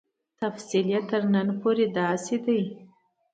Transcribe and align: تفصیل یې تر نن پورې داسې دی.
تفصیل 0.41 0.85
یې 0.93 0.99
تر 1.09 1.21
نن 1.33 1.47
پورې 1.61 1.85
داسې 1.97 2.35
دی. 2.45 2.61